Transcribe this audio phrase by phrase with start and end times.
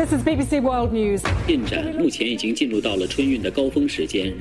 [0.00, 1.22] This is BBC World News.
[1.46, 4.32] 进展目前已经进入到了春运的高峰时间。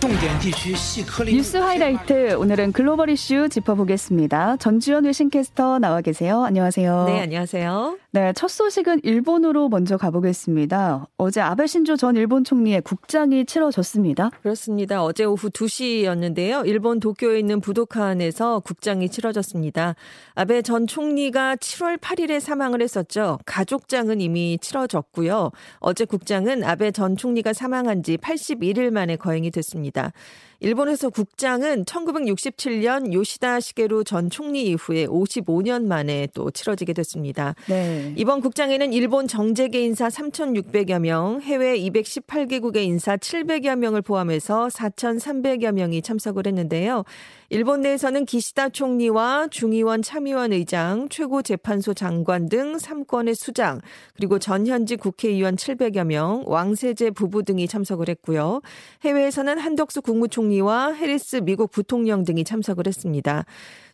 [0.00, 4.56] 重点地区细颗粒 뉴스 하이라이트 오늘은 글로벌 이슈 짚어보겠습니다.
[4.56, 6.42] 전주현 외신캐스터 나와 계세요.
[6.42, 7.04] 안녕하세요.
[7.06, 7.98] 네, 안녕하세요.
[8.15, 11.05] 네, 첫 소식은 일본으로 먼저 가보겠습니다.
[11.17, 14.29] 어제 아베 신조 전 일본 총리의 국장이 치러졌습니다.
[14.41, 15.03] 그렇습니다.
[15.03, 16.65] 어제 오후 2시였는데요.
[16.65, 19.95] 일본 도쿄에 있는 부도칸에서 국장이 치러졌습니다.
[20.33, 23.37] 아베 전 총리가 7월 8일에 사망을 했었죠.
[23.45, 25.51] 가족장은 이미 치러졌고요.
[25.79, 30.13] 어제 국장은 아베 전 총리가 사망한 지 81일 만에 거행이 됐습니다.
[30.59, 37.55] 일본에서 국장은 1967년 요시다 시게루 전 총리 이후에 55년 만에 또 치러지게 됐습니다.
[37.67, 38.13] 네.
[38.15, 46.01] 이번 국장에는 일본 정재계 인사 3,600여 명, 해외 218개국의 인사 700여 명을 포함해서 4,300여 명이
[46.01, 47.03] 참석을 했는데요.
[47.49, 53.81] 일본 내에서는 기시다 총리와 중의원 참의원 의장, 최고재판소 장관 등 3권의 수장,
[54.15, 58.61] 그리고 전현직 국회의원 700여 명, 왕세제 부부 등이 참석을 했고요.
[59.03, 63.45] 해외에서는 한덕수 국무총 리와 해리스 미국 부통령 등이 참석을 했습니다.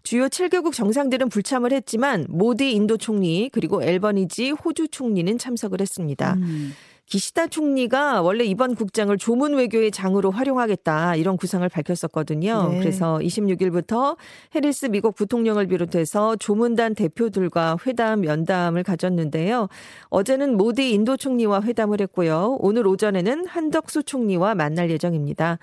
[0.03, 6.33] 주요 7개국 정상들은 불참을 했지만 모디 인도 총리 그리고 엘버니지 호주 총리는 참석을 했습니다.
[6.35, 6.73] 음.
[7.11, 12.69] 기시다 총리가 원래 이번 국장을 조문 외교의 장으로 활용하겠다 이런 구상을 밝혔었거든요.
[12.69, 12.79] 네.
[12.79, 14.15] 그래서 26일부터
[14.55, 19.67] 해리스 미국 부통령을 비롯해서 조문단 대표들과 회담 면담을 가졌는데요.
[20.09, 22.57] 어제는 모디 인도 총리와 회담을 했고요.
[22.61, 25.59] 오늘 오전에는 한덕수 총리와 만날 예정입니다.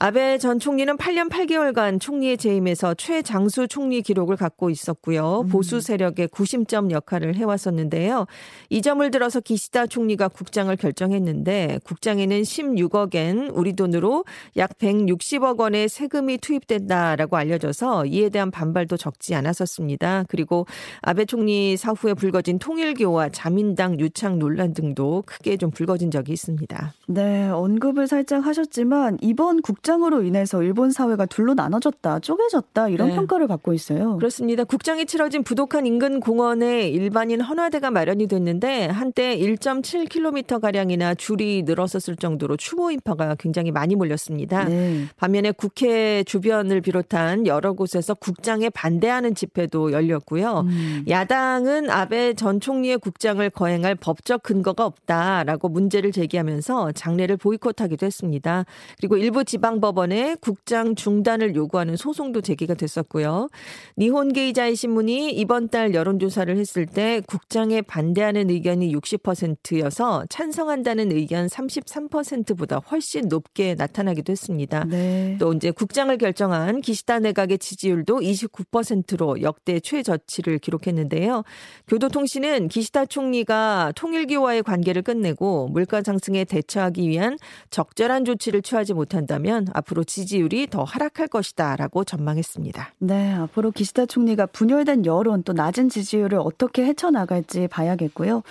[0.00, 5.46] 아베 전 총리는 8년 8개월간 총리에 재임해서 최장수 총리 기록을 갖고 있었고요.
[5.50, 8.26] 보수 세력의 구심점 역할을 해왔었는데요.
[8.70, 14.24] 이 점을 들어서 기시다 총리가 국장을 결정했는데 국장에는 16억엔 우리 돈으로
[14.56, 20.26] 약 160억 원의 세금이 투입된다라고 알려져서 이에 대한 반발도 적지 않았었습니다.
[20.28, 20.66] 그리고
[21.02, 26.94] 아베 총리 사후에 불거진 통일교와 자민당 유착 논란 등도 크게 좀 불거진 적이 있습니다.
[27.08, 33.14] 네, 언급을 살짝 하셨지만 이번 국장 으로 인해서 일본 사회가 둘로 나눠졌다, 쪼개졌다 이런 네.
[33.14, 34.16] 평가를 받고 있어요.
[34.16, 34.64] 그렇습니다.
[34.64, 42.56] 국장이 치러진 부독한 인근 공원에 일반인 헌화대가 마련이 됐는데 한때 1.7km 가량이나 줄이 늘었었을 정도로
[42.58, 44.64] 추모 인파가 굉장히 많이 몰렸습니다.
[44.64, 45.06] 네.
[45.16, 50.64] 반면에 국회 주변을 비롯한 여러 곳에서 국장에 반대하는 집회도 열렸고요.
[50.66, 51.04] 음.
[51.08, 58.64] 야당은 아베 전 총리의 국장을 거행할 법적 근거가 없다라고 문제를 제기하면서 장례를 보이콧하기도 했습니다.
[58.98, 63.48] 그리고 일부 지방 법원에 국장 중단을 요구하는 소송도 제기가 됐었고요.
[63.96, 73.28] 니혼게이자이 신문이 이번 달 여론조사를 했을 때 국장에 반대하는 의견이 60%여서 찬성한다는 의견 33%보다 훨씬
[73.28, 74.84] 높게 나타나기도 했습니다.
[74.84, 75.36] 네.
[75.38, 81.44] 또 이제 국장을 결정한 기시다 내각의 지지율도 29%로 역대 최저치를 기록했는데요.
[81.86, 87.38] 교도통신은 기시다 총리가 통일교와의 관계를 끝내고 물가 상승에 대처하기 위한
[87.70, 92.94] 적절한 조치를 취하지 못한다면 앞으로 지지율이 더 하락할 것이다라고 전망했습니다.
[92.98, 98.42] 네, 앞으로 기시다 총리가 분열된 여론 또 낮은 지지율을 어떻게 헤쳐나갈지 봐야겠고요.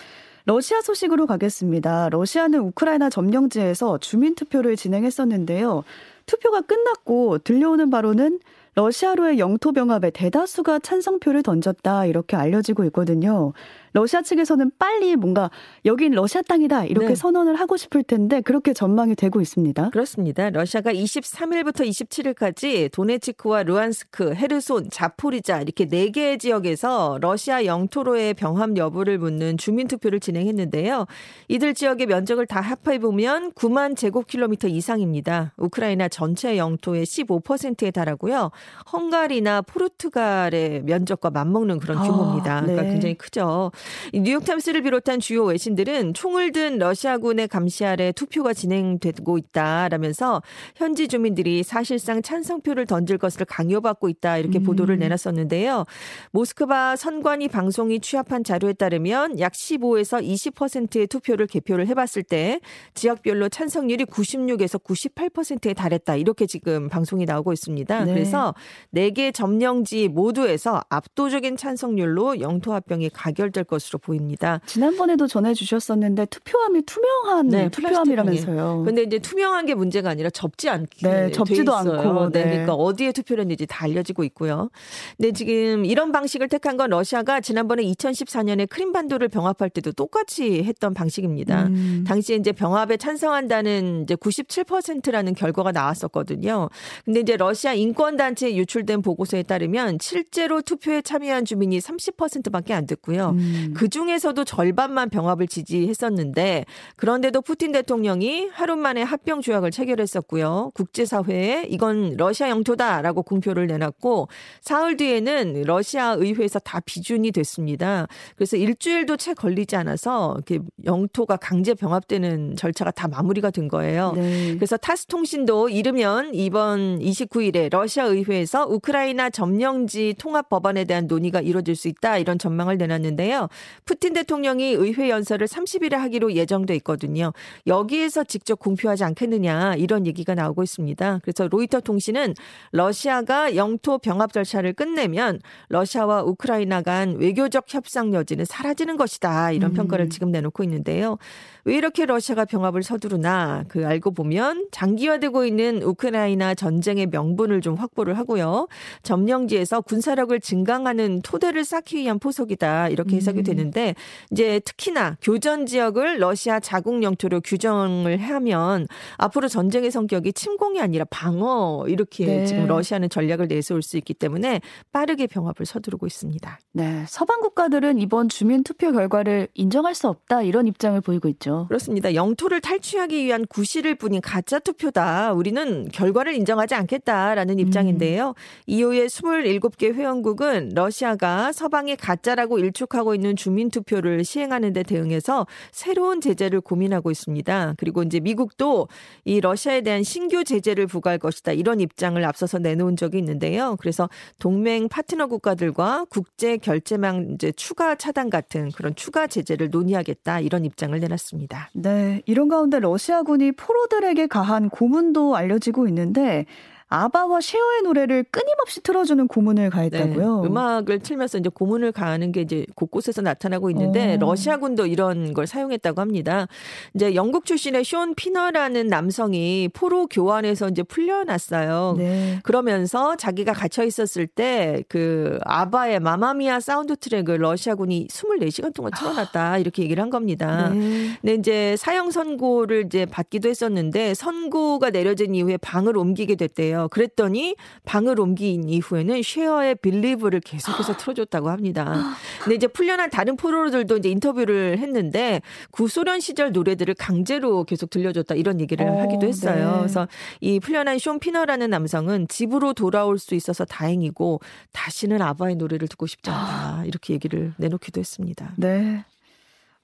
[0.46, 2.08] 러시아 소식으로 가겠습니다.
[2.10, 5.84] 러시아는 우크라이나 점령지에서 주민투표를 진행했었는데요.
[6.26, 8.40] 투표가 끝났고 들려오는 바로는
[8.76, 13.54] 러시아로의 영토 병합에 대다수가 찬성표를 던졌다 이렇게 알려지고 있거든요.
[13.94, 15.50] 러시아 측에서는 빨리 뭔가
[15.86, 17.16] 여긴 러시아 땅이다 이렇게 네.
[17.16, 19.90] 선언을 하고 싶을 텐데 그렇게 전망이 되고 있습니다.
[19.90, 20.50] 그렇습니다.
[20.50, 29.18] 러시아가 23일부터 27일까지 도네츠크와 루안스크, 헤르손, 자포리자 이렇게 네 개의 지역에서 러시아 영토로의 병합 여부를
[29.18, 31.06] 묻는 주민 투표를 진행했는데요.
[31.48, 35.54] 이들 지역의 면적을 다 합해 보면 9만 제곱킬로미터 이상입니다.
[35.58, 38.52] 우크라이나 전체 영토의 15%에 달하고요.
[38.92, 42.62] 헝가리나 포르투갈의 면적과 맞먹는 그런 아, 규모입니다.
[42.62, 42.92] 그러니까 네.
[42.92, 43.72] 굉장히 크죠.
[44.14, 50.42] 이 뉴욕타임스를 비롯한 주요 외신들은 총을 든 러시아군의 감시 아래 투표가 진행되고 있다라면서
[50.76, 54.64] 현지 주민들이 사실상 찬성표를 던질 것을 강요받고 있다 이렇게 음.
[54.64, 55.86] 보도를 내놨었는데요.
[56.32, 62.60] 모스크바 선관위 방송이 취합한 자료에 따르면 약 15에서 20%의 투표를 개표를 해봤을 때
[62.94, 68.06] 지역별로 찬성률이 96에서 98%에 달했다 이렇게 지금 방송이 나오고 있습니다.
[68.06, 68.14] 네.
[68.14, 68.54] 그래서
[68.92, 74.60] 네개 점령지 모두에서 압도적인 찬성률로 영토 합병이 가결될 것으로 보입니다.
[74.66, 78.84] 지난번에도 전해 주셨었는데 투표함이 투명한 네, 투표함이라면서요.
[78.86, 81.74] 근데 이제 투명한 게 문제가 아니라 접지 않게 네, 돼 접지도.
[81.74, 82.44] 않고, 네.
[82.44, 82.50] 네.
[82.50, 84.70] 그러니까 어디에 투표를 했는지 다 알려지고 있고요.
[85.16, 91.68] 근데 지금 이런 방식을 택한 건 러시아가 지난번에 2014년에 크림반도를 병합할 때도 똑같이 했던 방식입니다.
[91.68, 92.04] 음.
[92.08, 96.70] 당시에 이제 병합에 찬성한다는 이제 97%라는 결과가 나왔었거든요.
[97.06, 103.30] 근데 이제 러시아 인권 시민단체에 유출된 보고서에 따르면 실제로 투표에 참여한 주민이 30%밖에 안 됐고요.
[103.30, 103.57] 음.
[103.74, 106.66] 그 중에서도 절반만 병합을 지지했었는데
[106.96, 110.72] 그런데도 푸틴 대통령이 하루 만에 합병 조약을 체결했었고요.
[110.74, 114.28] 국제사회에 이건 러시아 영토다라고 공표를 내놨고
[114.62, 118.08] 사흘 뒤에는 러시아 의회에서 다 비준이 됐습니다.
[118.36, 124.14] 그래서 일주일도 채 걸리지 않아서 이렇게 영토가 강제 병합되는 절차가 다 마무리가 된 거예요.
[124.16, 124.56] 네.
[124.56, 131.76] 그래서 타스 통신도 이르면 이번 29일에 러시아 의회에서 우크라이나 점령지 통합 법안에 대한 논의가 이루어질
[131.76, 133.47] 수 있다 이런 전망을 내놨는데요.
[133.86, 137.34] 푸틴 대통령이 의회 연설을 30일에 하기로 예정돼 있거든요.
[137.66, 141.20] 여기에서 직접 공표하지 않겠느냐 이런 얘기가 나오고 있습니다.
[141.24, 142.34] 그래서 로이터 통신은
[142.72, 145.40] 러시아가 영토 병합 절차를 끝내면
[145.70, 149.76] 러시아와 우크라이나 간 외교적 협상 여지는 사라지는 것이다 이런 음.
[149.76, 151.18] 평가를 지금 내놓고 있는데요.
[151.66, 158.18] 왜 이렇게 러시아가 병합을 서두르나 그 알고 보면 장기화되고 있는 우크라이나 전쟁의 명분을 좀 확보를
[158.18, 158.68] 하고요.
[159.04, 163.44] 점령지에서 군사력을 증강하는 토대를 쌓기 위한 포석이다 이렇게 해석이 음.
[163.44, 163.96] 되는데
[164.32, 168.88] 이제 특히나 교전 지역을 러시아 자국 영토로 규정을 하면
[169.18, 172.46] 앞으로 전쟁의 성격이 침공이 아니라 방어 이렇게 네.
[172.46, 174.62] 지금 러시아는 전략을 내세울 수 있기 때문에
[174.92, 176.60] 빠르게 병합을 서두르고 있습니다.
[176.74, 177.06] 네.
[177.08, 181.66] 서방 국가들은 이번 주민 투표 결과를 인정할 수 없다 이런 입장을 보이고 있죠.
[181.68, 182.14] 그렇습니다.
[182.14, 185.34] 영토를 탈취하기 위한 구실을 뿐인 가짜 투표다.
[185.34, 188.34] 우리는 결과를 인정하지 않겠다라는 입장인데요.
[188.66, 196.62] 이후에 27개 회원국은 러시아가 서방의 가짜라고 일축하고 있는 주민 투표를 시행하는 데 대응해서 새로운 제재를
[196.62, 197.76] 고민하고 있습니다.
[197.78, 198.88] 그리고 이제 미국도
[199.26, 201.52] 이 러시아에 대한 신규 제재를 부과할 것이다.
[201.52, 203.76] 이런 입장을 앞서서 내놓은 적이 있는데요.
[203.80, 204.10] 그래서
[204.40, 210.40] 동맹 파트너 국가들과 국제 결제망 이제 추가 차단 같은 그런 추가 제재를 논의하겠다.
[210.40, 211.70] 이런 입장을 내놨습니다.
[211.74, 212.22] 네.
[212.26, 216.46] 이런 가운데 러시아군이 포로들에게 가한 고문도 알려지고 있는데
[216.90, 220.42] 아바와 쉐어의 노래를 끊임없이 틀어주는 고문을 가했다고요.
[220.42, 224.18] 네, 음악을 틀면서 이제 고문을 가하는 게 이제 곳곳에서 나타나고 있는데 어.
[224.20, 226.48] 러시아군도 이런 걸 사용했다고 합니다.
[226.96, 231.96] 이제 영국 출신의 숀 피너라는 남성이 포로 교환에서 이제 풀려났어요.
[231.98, 232.40] 네.
[232.44, 239.84] 그러면서 자기가 갇혀 있었을 때 그 아바의 맘마미아 사운드 트랙을 러시아군이 24시간 동안 틀어놨다 이렇게
[239.84, 240.70] 얘기를 한 겁니다.
[240.70, 241.12] 네.
[241.22, 246.77] 근데 이제 사형 선고를 이제 받기도 했었는데 선고가 내려진 이후에 방을 옮기게 됐대요.
[246.92, 252.16] 그랬더니 방을 옮긴 이후에는 쉐어의 Believe를 계속해서 틀어줬다고 합니다.
[252.44, 255.42] 근데 이제 풀려난 다른 포로들도 이제 인터뷰를 했는데
[255.72, 259.72] 구소련 시절 노래들을 강제로 계속 들려줬다 이런 얘기를 어, 하기도 했어요.
[259.72, 259.78] 네.
[259.80, 260.08] 그래서
[260.42, 264.42] 이 풀려난 숀 피너라는 남성은 집으로 돌아올 수 있어서 다행이고
[264.74, 268.54] 다시는 아바의 노래를 듣고 싶지 않다 이렇게 얘기를 내놓기도 했습니다.
[268.58, 269.06] 네.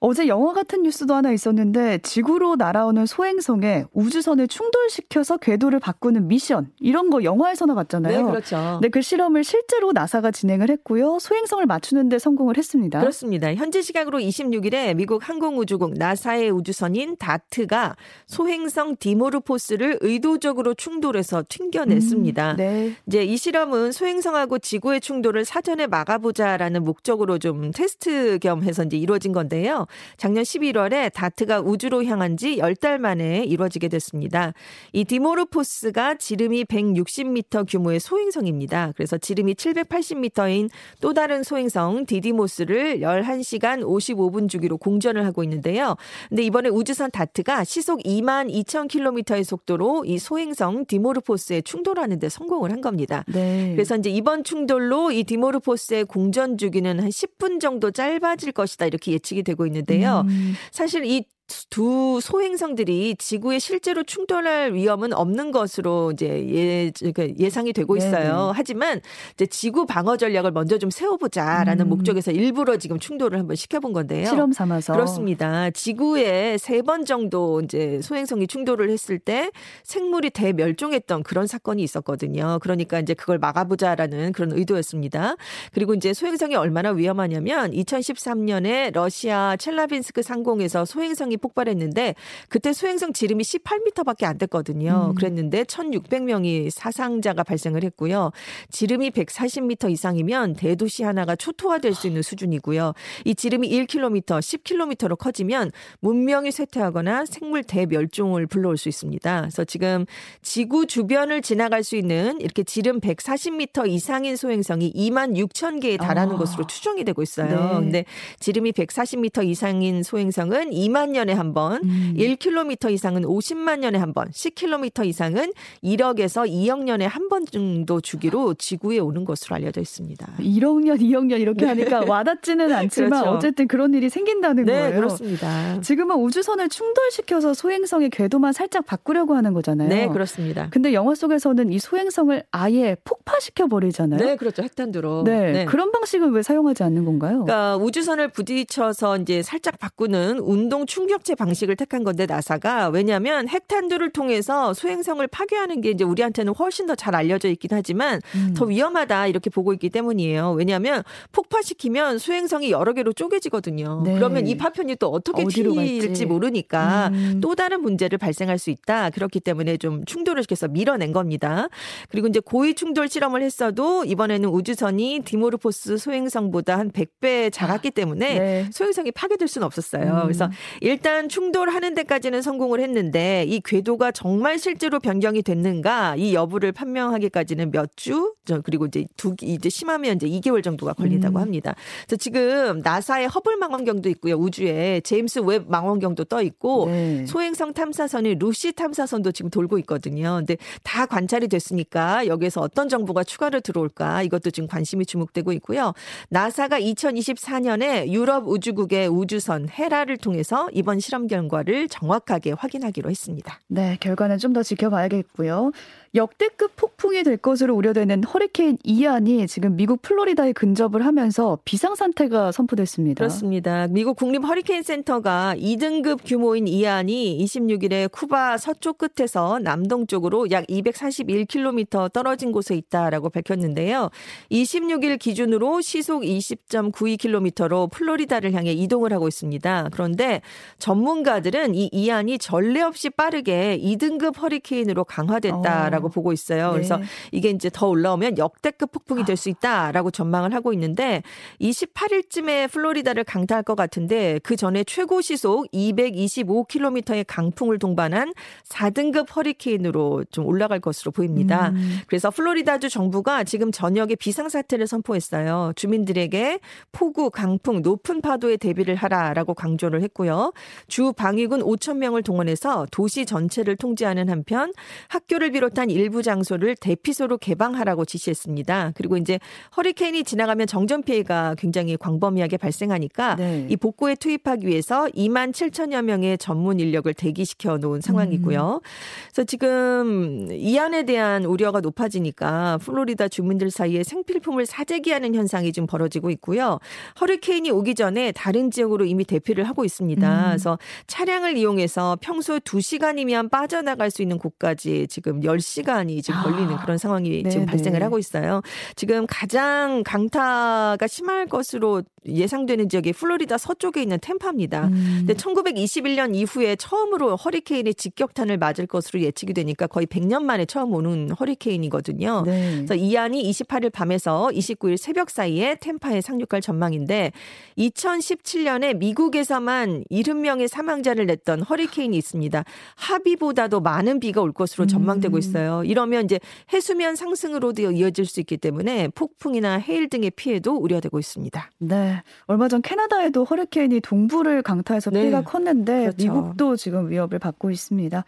[0.06, 7.08] 어제 영화 같은 뉴스도 하나 있었는데 지구로 날아오는 소행성에 우주선을 충돌시켜서 궤도를 바꾸는 미션 이런
[7.08, 8.18] 거 영화에서나 봤잖아요.
[8.18, 8.80] 네, 그렇죠.
[8.82, 11.18] 네, 그 실험을 실제로 나사가 진행을 했고요.
[11.20, 13.00] 소행성을 맞추는 데 성공을 했습니다.
[13.00, 13.54] 그렇습니다.
[13.54, 17.96] 현지 시각으로 26일에 미국 항공우주국 나사의 우주선인 다트가
[18.26, 22.50] 소행성 디모르포스를 의도적으로 충돌해서 튕겨냈습니다.
[22.50, 22.92] 음, 네.
[23.06, 29.32] 이제 이 실험은 소행성하고 지구의 충돌을 사전에 막아보자라는 목적으로 좀 테스트 겸 해서 이제 이루어진
[29.32, 29.86] 건데요.
[30.16, 34.52] 작년 11월에 다트가 우주로 향한 지 10달 만에 이루어지게 됐습니다.
[34.92, 38.92] 이 디모르포스가 지름이 160m 규모의 소행성입니다.
[38.96, 40.70] 그래서 지름이 780m인
[41.00, 45.96] 또 다른 소행성 디디모스를 11시간 55분 주기로 공전을 하고 있는데요.
[46.28, 52.70] 근데 이번에 우주선 다트가 시속 2만 2천 킬로미터의 속도로 이 소행성 디모르포스에 충돌하는 데 성공을
[52.72, 53.24] 한 겁니다.
[53.28, 53.72] 네.
[53.74, 59.42] 그래서 이제 이번 충돌로 이 디모르포스의 공전 주기는 한 10분 정도 짧아질 것이다 이렇게 예측이
[59.42, 60.24] 되고 있는데 요.
[60.26, 61.24] 음, 사실 이
[61.70, 68.12] 두 소행성들이 지구에 실제로 충돌할 위험은 없는 것으로 이제 예, 그 예상이 되고 있어요.
[68.12, 68.52] 네네.
[68.54, 69.00] 하지만
[69.34, 71.88] 이제 지구 방어 전략을 먼저 좀 세워보자라는 음.
[71.88, 74.26] 목적에서 일부러 지금 충돌을 한번 시켜본 건데요.
[74.26, 75.70] 실험 삼아서 그렇습니다.
[75.70, 79.50] 지구에 세 번 정도 이제 소행성이 충돌을 했을 때
[79.84, 82.58] 생물이 대멸종했던 그런 사건이 있었거든요.
[82.60, 85.36] 그러니까 이제 그걸 막아보자라는 그런 의도였습니다.
[85.72, 92.14] 그리고 이제 소행성이 얼마나 위험하냐면 2013년에 러시아 첼라빈스크 상공에서 소행성이 폭발했는데
[92.48, 95.10] 그때 소행성 지름이 18m밖에 안 됐거든요.
[95.10, 95.14] 음.
[95.14, 98.32] 그랬는데 1,600명이 사상자가 발생을 했고요.
[98.70, 102.94] 지름이 140m 이상이면 대도시 하나가 초토화될 수 있는 수준이고요.
[103.24, 105.70] 이 지름이 1km, 10km로 커지면
[106.00, 109.40] 문명이 쇠퇴하거나 생물 대멸종을 불러올 수 있습니다.
[109.40, 110.06] 그래서 지금
[110.42, 116.38] 지구 주변을 지나갈 수 있는 이렇게 지름 140m 이상인 소행성이 2만 6천 개에 달하는 아.
[116.38, 117.48] 것으로 추정이 되고 있어요.
[117.48, 117.74] 네.
[117.74, 118.04] 근데
[118.40, 122.14] 지름이 140m 이상인 소행성은 2만 년 년에 한 번, 음.
[122.16, 125.52] 1km 이상은 50만 년에 한 번, 10km 이상은
[125.82, 130.26] 1억에서 2억 년에 한 번 정도 주기로 지구에 오는 것으로 알려져 있습니다.
[130.40, 133.30] 1억 년, 2억 년 이렇게 하니까 와닿지는 않지만 그렇죠.
[133.30, 134.94] 어쨌든 그런 일이 생긴다는 네, 거예요.
[134.96, 135.80] 그렇습니다.
[135.80, 139.88] 지금은 우주선을 충돌시켜서 소행성의 궤도만 살짝 바꾸려고 하는 거잖아요.
[139.88, 140.68] 네, 그렇습니다.
[140.70, 144.20] 근데 영화 속에서는 이 소행성을 아예 폭파시켜 버리잖아요.
[144.22, 144.62] 네, 그렇죠.
[144.62, 145.24] 핵탄두로.
[145.24, 145.64] 네, 네.
[145.64, 147.44] 그런 방식은 왜 사용하지 않는 건가요?
[147.44, 154.10] 그러니까 우주선을 부딪혀서 이제 살짝 바꾸는 운동 충격 체 방식을 택한 건데 나사가 왜냐하면 핵탄두를
[154.10, 158.54] 통해서 소행성을 파괴하는 게 이제 우리한테는 훨씬 더 잘 알려져 있긴 하지만 음.
[158.56, 160.52] 더 위험하다 이렇게 보고 있기 때문이에요.
[160.52, 161.02] 왜냐하면
[161.32, 164.02] 폭파시키면 소행성이 여러 개로 쪼개지거든요.
[164.04, 164.14] 네.
[164.14, 167.40] 그러면 이 파편이 또 어떻게 튀일지 모르니까 음.
[167.42, 169.10] 또 다른 문제를 발생할 수 있다.
[169.10, 171.68] 그렇기 때문에 좀 충돌을 시켜서 밀어낸 겁니다.
[172.08, 178.68] 그리고 이제 고위 충돌 실험을 했어도 이번에는 우주선이 디모르포스 소행성보다 한 100배 작았기 때문에 네.
[178.72, 180.04] 소행성이 파괴될 수는 없었어요.
[180.04, 180.22] 음.
[180.22, 187.72] 그래서 일단 충돌하는 데까지는 성공을 했는데 이 궤도가 정말 실제로 변경이 됐는가 이 여부를 판명하기까지는
[187.72, 188.32] 몇 주,
[188.64, 191.42] 그리고 이제 두 이제 심하면 이제 2개월 정도가 걸린다고 음.
[191.42, 191.74] 합니다.
[192.06, 194.36] 그래서 지금 나사의 허블 망원경도 있고요.
[194.36, 197.26] 우주에 제임스 웹 망원경도 떠 있고 네.
[197.26, 200.36] 소행성 탐사선이 루시 탐사선도 지금 돌고 있거든요.
[200.38, 205.92] 근데 다 관찰이 됐으니까 여기에서 어떤 정보가 추가로 들어올까 이것도 지금 관심이 주목되고 있고요.
[206.30, 213.60] 나사가 2024년에 유럽 우주국의 우주선 헤라를 통해서 이번 실험 결과를 정확하게 확인하기로 했습니다.
[213.68, 215.72] 네, 결과는 좀 더 지켜봐야겠고요.
[216.14, 223.18] 역대급 폭풍이 될 것으로 우려되는 허리케인 이안이 지금 미국 플로리다에 근접을 하면서 비상 상태가 선포됐습니다.
[223.18, 223.88] 그렇습니다.
[223.88, 232.52] 미국 국립 허리케인 센터가 2등급 규모인 이안이 26일에 쿠바 서쪽 끝에서 남동쪽으로 약 241km 떨어진
[232.52, 234.10] 곳에 있다라고 밝혔는데요.
[234.52, 239.88] 26일 기준으로 시속 20.92km로 플로리다를 향해 이동을 하고 있습니다.
[239.90, 240.42] 그런데
[240.78, 246.68] 전문가들은 이 이안이 전례 없이 빠르게 2등급 허리케인으로 강화됐다라고 거라고 보고 있어요.
[246.68, 246.72] 네.
[246.74, 247.00] 그래서
[247.32, 251.24] 이게 이제 더 올라오면 역대급 폭풍이 될 수 있다라고 전망을 하고 있는데
[251.60, 258.32] 28일쯤에 플로리다를 강타할 것 같은데 그 전에 최고 시속 225km의 강풍을 동반한
[258.68, 261.70] 4등급 허리케인으로 좀 올라갈 것으로 보입니다.
[261.70, 261.98] 음.
[262.06, 265.72] 그래서 플로리다주 정부가 지금 저녁에 비상사태를 선포했어요.
[265.74, 266.60] 주민들에게
[266.92, 270.52] 폭우, 강풍, 높은 파도에 대비를 하라라고 강조를 했고요.
[270.86, 274.72] 주 방위군 5천 명을 동원해서 도시 전체를 통제하는 한편
[275.08, 278.92] 학교를 비롯한 일부 장소를 대피소로 개방하라고 지시했습니다.
[278.94, 279.38] 그리고 이제
[279.76, 283.66] 허리케인이 지나가면 정전 피해가 굉장히 광범위하게 발생하니까 네.
[283.70, 288.80] 이 복구에 투입하기 위해서 2만 7천여 명의 전문 인력을 대기시켜 놓은 상황이고요.
[288.82, 288.88] 음.
[289.32, 296.30] 그래서 지금 이 안에 대한 우려가 높아지니까 플로리다 주민들 사이에 생필품을 사재기하는 현상이 좀 벌어지고
[296.30, 296.80] 있고요.
[297.20, 300.40] 허리케인이 오기 전에 다른 지역으로 이미 대피를 하고 있습니다.
[300.40, 300.48] 음.
[300.48, 306.80] 그래서 차량을 이용해서 평소 2시간이면 빠져나갈 수 있는 곳까지 지금 10시간 시간이 지금 걸리는 아.
[306.80, 308.62] 그런 상황이 네 지금 발생을 하고 있어요.
[308.96, 314.86] 지금 가장 강타가 심할 것으로 예상되는 지역이 플로리다 서쪽에 있는 템파입니다.
[314.86, 315.24] 음.
[315.26, 321.30] 근데 1921년 이후에 처음으로 허리케인의 직격탄을 맞을 것으로 예측이 되니까 거의 100년 만에 처음 오는
[321.30, 322.44] 허리케인이거든요.
[322.46, 322.74] 네.
[322.76, 327.32] 그래서 이 안이 28일 밤에서 29일 새벽 사이에 템파에 상륙할 전망인데
[327.76, 332.64] 2017년에 미국에서만 70명의 사망자를 냈던 허리케인이 있습니다.
[332.94, 335.38] 하비보다도 많은 비가 올 것으로 전망되고 음.
[335.64, 335.84] 있어요.
[335.84, 336.38] 이러면 이제
[336.72, 341.70] 해수면 상승으로도 이어질 수 있기 때문에 폭풍이나 해일 등의 피해도 우려되고 있습니다.
[341.78, 342.22] 네.
[342.46, 345.44] 얼마 전 캐나다에도 허리케인이 동부를 강타해서 피해가 네.
[345.44, 346.16] 컸는데 그렇죠.
[346.22, 348.24] 미국도 지금 위협을 받고 있습니다.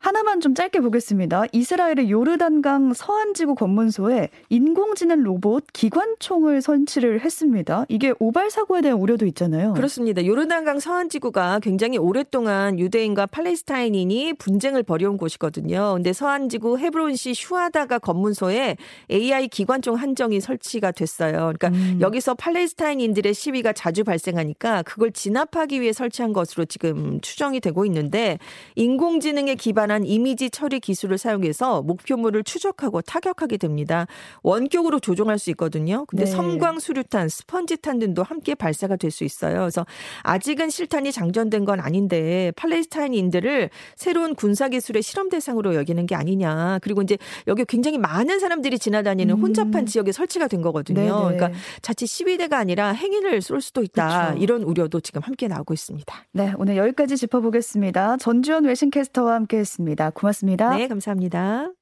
[0.00, 1.44] 하나만 좀 짧게 보겠습니다.
[1.52, 7.84] 이스라엘의 요르단강 서안지구 검문소에 인공지능 로봇 기관총을 설치를 했습니다.
[7.90, 9.74] 이게 오발 사고에 대한 우려도 있잖아요.
[9.74, 10.24] 그렇습니다.
[10.24, 15.92] 요르단강 서안지구가 굉장히 오랫동안 유대인과 팔레스타인인이 분쟁을 벌여온 곳이거든요.
[15.96, 18.78] 근데 서안지구 헤브론시 슈아다가 검문소에
[19.10, 21.52] AI 기관총 한정이 설치가 됐어요.
[21.58, 21.98] 그러니까 음.
[22.00, 28.38] 여기서 팔레스타인인들의 시위가 자주 발생하니까 그걸 진압하기 위해 설치한 것으로 지금 추정이 되고 있는데
[28.76, 34.06] 인공지능에 기반 관한 이미지 처리 기술을 사용해서 목표물을 추적하고 타격하게 됩니다.
[34.44, 36.04] 원격으로 조종할 수 있거든요.
[36.06, 36.30] 근데 네.
[36.30, 39.58] 섬광 수류탄, 스펀지탄 등도 함께 발사가 될 수 있어요.
[39.58, 39.84] 그래서
[40.22, 46.78] 아직은 실탄이 장전된 건 아닌데 팔레스타인인들을 새로운 군사 기술의 실험 대상으로 여기는 게 아니냐.
[46.80, 47.18] 그리고 이제
[47.48, 49.40] 여기 굉장히 많은 사람들이 지나다니는 음.
[49.42, 51.00] 혼잡한 지역에 설치가 된 거거든요.
[51.00, 51.36] 네네.
[51.36, 51.50] 그러니까
[51.82, 54.26] 자칫 시위대가 아니라 행위를 쏠 수도 있다.
[54.26, 54.38] 그렇죠.
[54.40, 56.14] 이런 우려도 지금 함께 나오고 있습니다.
[56.30, 58.18] 네, 오늘 여기까지 짚어보겠습니다.
[58.18, 60.10] 전주현 외신캐스터와 함께했 습니다.
[60.10, 60.76] 고맙습니다.
[60.76, 61.79] 네, 감사합니다.